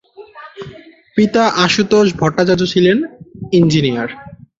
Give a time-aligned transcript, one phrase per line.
[1.17, 2.97] পিতা আশুতোষ ভট্টাচার্য ছিলেন
[3.53, 4.09] ইঞ্জিনিয়ার।